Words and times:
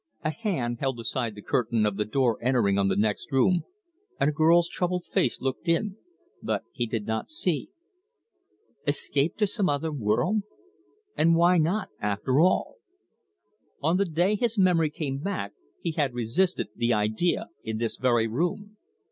A 0.23 0.31
hand 0.31 0.79
held 0.79 0.99
aside 0.99 1.35
the 1.35 1.43
curtain 1.43 1.85
of 1.85 1.95
the 1.95 2.05
door 2.05 2.39
entering 2.41 2.79
on 2.79 2.87
the 2.87 2.95
next 2.95 3.31
room, 3.31 3.61
and 4.19 4.31
a 4.31 4.33
girl's 4.33 4.67
troubled 4.67 5.05
face 5.05 5.39
looked 5.39 5.67
in, 5.67 5.95
but 6.41 6.63
he 6.73 6.87
did 6.87 7.05
not 7.05 7.29
see. 7.29 7.69
Escape 8.87 9.35
to 9.37 9.45
some 9.45 9.69
other 9.69 9.91
world? 9.91 10.41
And 11.15 11.35
why 11.35 11.59
not, 11.59 11.89
after 11.99 12.39
all? 12.39 12.77
On 13.83 13.97
the 13.97 14.05
day 14.05 14.33
his 14.35 14.57
memory 14.57 14.89
came 14.89 15.19
back 15.19 15.53
he 15.79 15.91
had 15.91 16.15
resisted 16.15 16.69
the 16.75 16.93
idea 16.95 17.49
in 17.63 17.77
this 17.77 17.97
very 17.97 18.25
room. 18.25 18.77